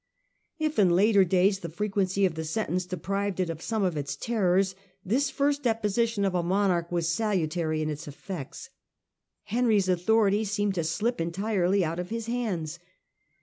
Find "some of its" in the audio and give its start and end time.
3.61-4.15